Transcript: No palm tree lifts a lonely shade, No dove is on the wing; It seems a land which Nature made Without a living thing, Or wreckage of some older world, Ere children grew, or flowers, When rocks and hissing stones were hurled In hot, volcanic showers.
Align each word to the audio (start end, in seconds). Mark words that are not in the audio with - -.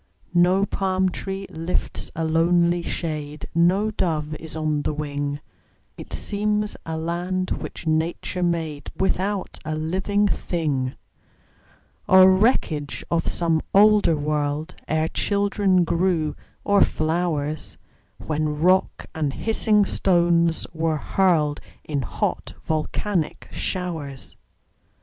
No 0.33 0.65
palm 0.65 1.09
tree 1.09 1.45
lifts 1.51 2.09
a 2.15 2.25
lonely 2.25 2.81
shade, 2.81 3.45
No 3.53 3.91
dove 3.91 4.33
is 4.39 4.55
on 4.55 4.81
the 4.81 4.95
wing; 4.95 5.41
It 5.95 6.11
seems 6.11 6.75
a 6.87 6.97
land 6.97 7.51
which 7.51 7.85
Nature 7.85 8.41
made 8.41 8.89
Without 8.97 9.59
a 9.63 9.75
living 9.75 10.27
thing, 10.27 10.95
Or 12.07 12.33
wreckage 12.35 13.05
of 13.11 13.27
some 13.27 13.61
older 13.75 14.17
world, 14.17 14.73
Ere 14.87 15.07
children 15.09 15.83
grew, 15.83 16.35
or 16.63 16.81
flowers, 16.81 17.77
When 18.17 18.59
rocks 18.59 19.05
and 19.13 19.31
hissing 19.33 19.85
stones 19.85 20.65
were 20.73 20.97
hurled 20.97 21.59
In 21.83 22.01
hot, 22.01 22.55
volcanic 22.63 23.49
showers. 23.51 24.35